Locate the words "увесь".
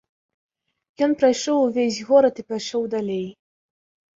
1.67-1.99